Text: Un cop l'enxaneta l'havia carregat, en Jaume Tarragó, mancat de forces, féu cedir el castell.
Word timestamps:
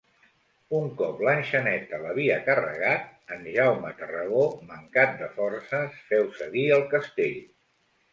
Un 0.75 0.85
cop 0.99 1.19
l'enxaneta 1.25 1.99
l'havia 2.05 2.37
carregat, 2.47 3.03
en 3.35 3.43
Jaume 3.57 3.91
Tarragó, 3.99 4.47
mancat 4.71 5.13
de 5.21 5.29
forces, 5.37 6.01
féu 6.09 6.25
cedir 6.41 6.65
el 6.79 6.83
castell. 6.95 7.37